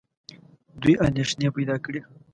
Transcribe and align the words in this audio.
دوی 0.81 0.93
اندېښنې 1.05 1.47
پیدا 1.55 1.75
کړې. 1.85 2.01